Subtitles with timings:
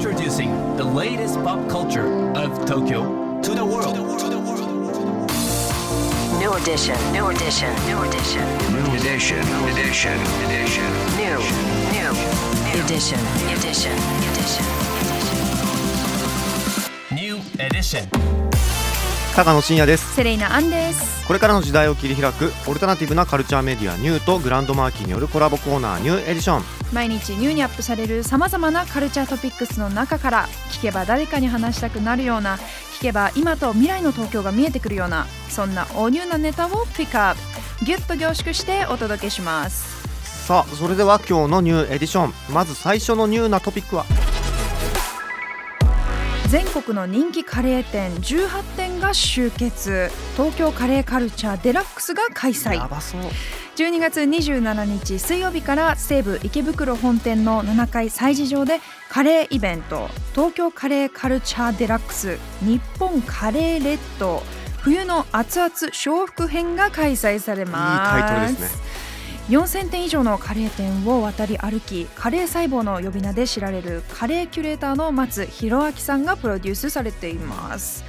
[0.00, 3.02] Introducing the latest pop culture of Tokyo
[3.42, 3.98] to the world.
[6.40, 6.96] New edition.
[7.12, 7.68] New edition.
[7.84, 8.40] New edition.
[8.72, 9.44] New edition.
[9.68, 10.16] Edition.
[10.48, 10.88] Edition.
[11.20, 11.36] New.
[11.92, 12.10] New.
[12.80, 13.20] Edition.
[13.52, 13.92] Edition.
[14.24, 14.64] Edition.
[17.12, 18.08] New edition.
[19.36, 32.56] 高野真也ですセレイナアンですこれからの時代を切り開くオルタナティブなカルチャーメディアニューとグランドマーキーによるコラボコーナーニューエディション毎日ニューにアップされるさまざまなカルチャートピックスの中から聞けば誰かに話したくなるような
[32.98, 37.84] 聞けば今と未来の東京が見えてくるようなそんな大ニューなネタをピックアップ。
[37.84, 40.46] ギュッと凝縮してお届けします。
[40.46, 42.34] さあそれでは今日のニューエディション。
[42.52, 44.04] まず最初のニューなトピックは。
[46.48, 50.10] 全国の人気カレー店18店が集結。
[50.36, 52.74] 東京カレーカルチャーデラックスが開催。
[52.74, 53.20] やばそう
[53.76, 60.08] 12月27日水曜日から西武池袋本店の7階催事場でカレーイベント。
[60.34, 64.42] 東京カレーカルチャーデラックス日本カレーレッド。
[64.78, 68.90] 冬の熱々笑福編が開催されいいますタイトルですね。
[69.50, 78.04] 4000店以上のカレー店を渡り歩きカレー細胞の呼び名で知られるカレーキュレーターの松弘明さんがプロデュースされています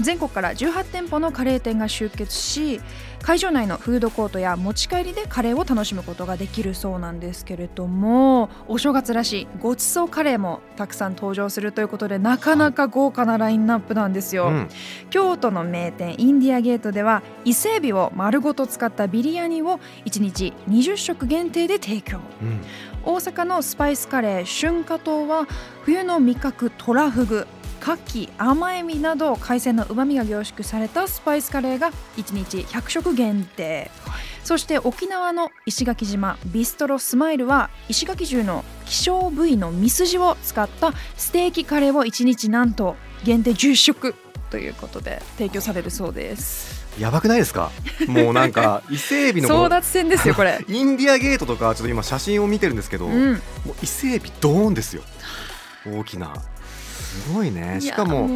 [0.00, 2.80] 全国から18店舗のカレー店が集結し
[3.22, 14.68] 会場内のフードコートや持ち帰りでカレーを楽しむことができるそうなんですけれどもお正月らしいごちそうカレーもたくさん登場するということでなかなか豪華なラインナップなんですよ、うん。
[15.10, 22.20] 京都の名店インディアゲートでは伊勢エビを丸ごと使ったビリヤニを1日20食限定で提供。
[22.42, 22.60] うん。
[23.02, 25.46] 大阪のスパイスカレー春夏島は
[25.84, 27.46] 冬の味覚トラフグ
[27.80, 33.90] 牡蠣甘エビなど海鮮のうまみが凝縮されたスパイスカレーが1日100食限定、
[34.44, 44.14] そして沖縄の石垣島ビストロスマイルは石垣牛の希少部位のミスジを使ったステーキカレーを1日なんと限定10食
[44.50, 46.80] ということで提供されるそうです。
[46.98, 47.70] やばくないですか？
[48.08, 50.58] もうなんか 伊勢エビの争奪戦ですよこれ。
[50.68, 53.32] インディアゲートとかちょっと今写真を見てるんですけど、もうん。
[53.34, 53.40] う
[53.82, 55.02] 伊勢エビドーンですよ。
[55.86, 56.34] 大きな
[57.10, 57.80] すごいね。
[57.80, 58.28] しかも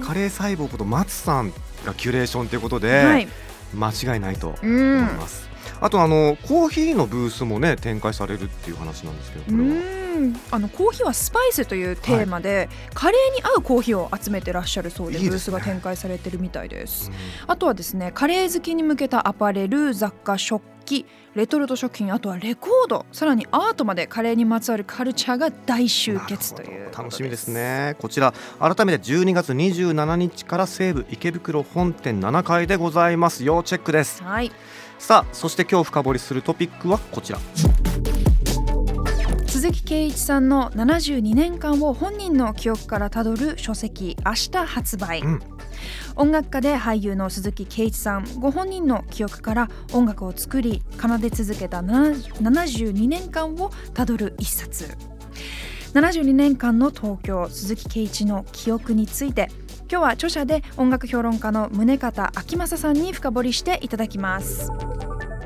[0.00, 1.52] カレー細胞こと松さん
[1.84, 3.28] がキュレーションということで、はい。
[3.74, 5.48] 間違いないとう思いんます、
[5.80, 9.80] あとあのコーヒーのブースもね展開されるっていう話なんですけどこうれは。
[10.20, 10.40] ん。
[10.52, 15.28] あのコーヒーはスパイスというテーマで、カレーに合うコーヒーを集めてらっしゃるそうでいね。
[15.28, 17.10] ブースが展開されてるみたいです。
[17.10, 17.12] う
[17.48, 17.50] ん。
[17.50, 26.90] あとはですねカレー好きに向けたアパレル雑貨食器レトルト食品あとはレコードさらにアートまでカレーにまつわるカルチャーが大集結という。
[26.96, 27.96] 楽しみですね。
[27.98, 33.44] こちら改めて12月27日から西武池袋本店7階でございます。
[33.44, 34.22] 要チェックです。
[34.22, 34.52] はい。
[34.98, 37.38] さあそして今日深掘りするトピックはこちら。
[39.48, 45.53] 鈴木圭一さんの72年間を本人の記憶からたどる書籍明日発売、うん
[46.16, 54.96] 音楽家で俳優の鈴木圭一さんご本人の記憶から音楽を作り奏で続けた72年間をたどる一冊
[55.94, 59.48] 72年間の東京鈴木圭一の記憶について
[59.90, 64.70] 今日は著者で音楽評論家の宗像明正さんに深掘りしていただきます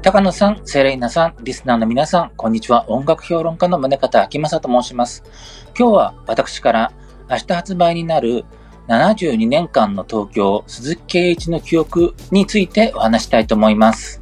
[0.00, 2.88] 高野さん、セレイナさん、リスナーの皆さん、こんにちは。
[2.88, 5.24] 音楽評論家の宗像明正と申します。
[5.76, 6.92] 今日は私から
[7.28, 8.44] 明日発売になる
[8.88, 14.20] 72年間の東京鈴木圭一の記憶についてお話したいと思います。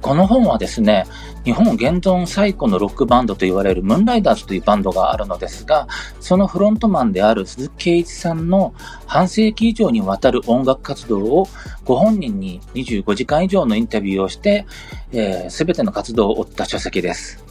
[0.00, 1.04] この本はですね、
[1.44, 5.88] 日本現存最古のロックバンドと言われるムーンライダーズというバンドがあるのですが、
[6.20, 8.72] そのフロントマンである鈴木圭一さんの
[9.06, 11.48] 半世紀以上にわたる音楽活動を
[11.84, 14.66] ご本人に25時間以上のインタビューをして、
[15.10, 17.45] す、えー、べ、ての活動を追った書籍です。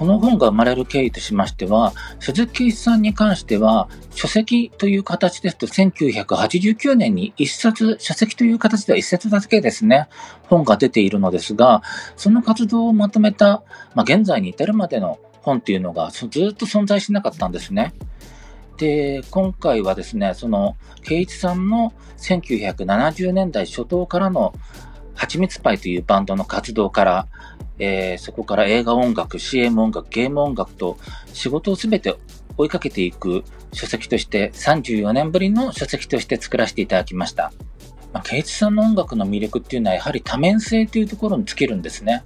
[0.00, 10.08] この本が生まれる経緯としましては、鈴木圭一さんに関しては、書籍という形ですと、1989年に一冊、書籍という形では一冊だけですね、
[10.44, 11.82] 本が出ているのですが、
[12.16, 13.62] その活動をまとめた、
[13.94, 17.92] まあ、現在に至るまでの本っていうのがずっと存在しなかったんですね。
[18.78, 24.54] で、今回はですね、その、圭一さんの1970年代初頭からの、
[25.14, 27.28] はちみつパイというバンドの活動から、
[27.80, 30.98] えー、そこから映画音楽、CM 音楽、ゲーム音楽と
[31.32, 32.14] 仕事をすべて
[32.56, 33.42] 追いかけていく
[33.72, 37.52] 書籍として34年ぶりの書籍として作らせていただきました。
[38.12, 42.22] まあ、ケイチさんの音楽の魅力っていうのはやはり多面性というところに尽きるんですね。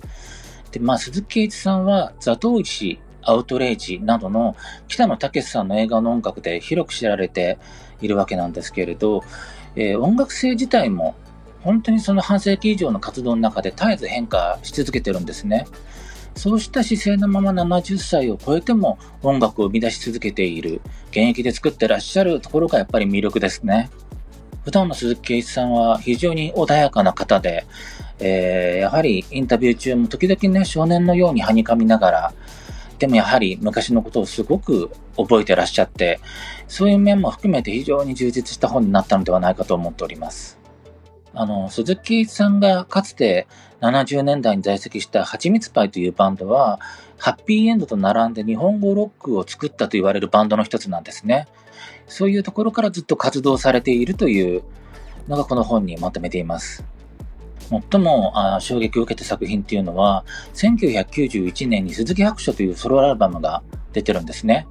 [0.72, 4.56] で、まあ、鈴木圭一さんはザトウイチ、アウトレイジなどの
[4.88, 7.58] 北野武さんの映画の音楽で広く知られて
[8.00, 9.22] いるわけなんですけれど、
[9.76, 11.14] えー、音楽性自体も
[11.64, 15.66] 本当にその半世紀以上の活動の中で絶えず変化し続けてるんですね。
[16.36, 23.90] そうした姿勢のまま70歳を超えても音楽を生み出し続けている、現役で作ってらっしゃるところがやっぱり魅力ですね。
[24.64, 27.66] 普段の鈴木圭一さんは非常に穏やかな方で、
[28.18, 32.32] えー、やはりインタビュー中も時々ね、少年のようにはにかみながら、
[32.98, 36.20] でもやはり昔のことをすごく覚えてらっしゃって、
[36.68, 40.63] そういう面も含めて非常に充実した本になったのではないかと思っております。
[41.34, 43.46] あの、鈴木さんがかつて
[43.80, 46.80] 70年代に在籍したはちみつパイというバンドは、
[47.18, 51.48] ハッピーエンドと並んで日本語ロックを作ったと言われるバンドの一つなんですね。
[52.06, 54.62] そういうところからずっと活動されているという
[55.28, 56.84] のがこの本にまとめています。
[57.90, 64.66] 最もあ衝撃を受けた作品っていうのは、1991年に鈴木白書というソロアルバムが出てるんですね。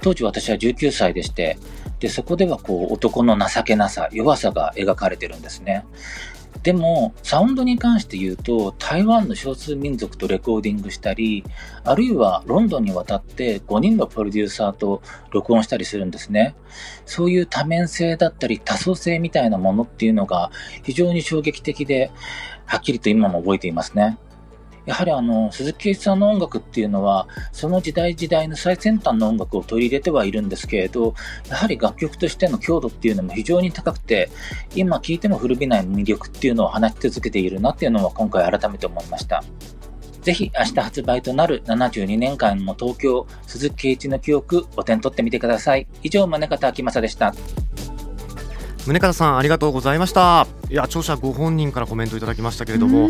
[0.00, 1.58] 当時私は19歳でして、
[2.00, 5.84] で、そこではこう男の情けなさ、弱さが描かれてるんですね。
[6.62, 11.44] でも、サウンドに関して言うと、台湾の少数民族とレコーディングしたり、
[11.84, 15.00] あるいはロンドンに渡って5人のプロデューサーと
[15.30, 16.54] 録音したりするんですね。
[17.06, 20.50] そういう多面性だったり多層性みたいなものっていうのが
[20.82, 22.10] 非常に衝撃的で、
[22.66, 24.18] はっきりと今も覚えていますね。
[24.90, 31.14] やはりあの、鈴木圭一さんの音楽っていうのは、その時代時代の最先端の音楽を取り入れてはいるんですけれど、
[31.48, 34.30] やはり楽曲としての強度っていうのも非常に高くて、
[34.74, 39.44] 今聴いても古びない魅力っていうのを話し続けているなっていうのは今回改めて思いました。
[40.22, 45.86] ぜひ明日発売となる72年間の東京鈴木圭一の記憶お手に取ってみてください。
[46.02, 47.32] 以上、宗方明正でした。
[48.90, 50.48] 宗方さんありがとうございました。
[50.68, 53.08] いや著者ご本人からコメントいただきましたけれども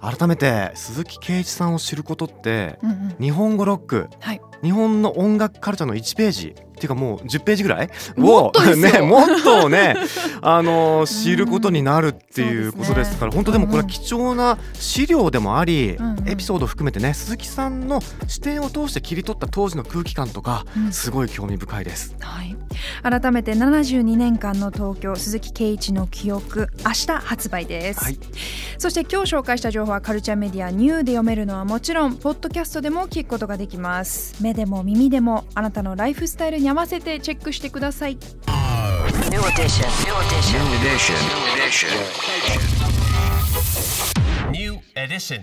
[0.00, 7.90] 改めて鈴木圭一さんを知ることって、うんうん、日本語ロック、はい、日本の音楽カルチャーの1ページっていうかもう10ページぐらい？
[8.18, 9.96] をねもっとね
[10.40, 16.14] あの知ることになるっていうことですから、ね、本当でもこれは貴重な資料でもあり、うん。
[16.14, 22.14] うん、エピソードを含めてね鈴木さんの視点を通して切り取った当時の空気感とか、うん、すごい興味深いです。
[22.20, 22.56] はい、
[23.02, 28.18] 改めて72年間の東京鈴木圭一の記憶明日発売です、はい、
[28.78, 34.42] そして今日紹介した情報はカルチャーメディアニューで読めるのはもちろんポッドキャストでも聞くことができます。
[34.42, 38.16] 目でも耳でもあなたのライフスタイルに合わせてチェックしてください
[44.50, 45.42] New edition.